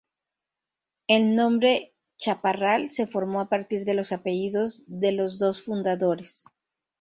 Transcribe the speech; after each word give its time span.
El 1.05 1.35
nombre 1.35 1.93
"Chaparral" 2.17 2.89
se 2.89 3.05
formó 3.05 3.39
a 3.39 3.49
partir 3.49 3.85
de 3.85 3.93
los 3.93 4.11
apellidos 4.11 4.81
de 4.87 5.11
los 5.11 5.37
dos 5.37 5.61
fundadores. 5.61 6.43